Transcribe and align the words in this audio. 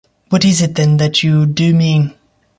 What 0.29 0.43
is 0.45 0.63
it, 0.63 0.73
then, 0.73 0.97
that 0.97 1.21
you 1.21 1.45
do 1.45 1.75
mean? 1.75 2.15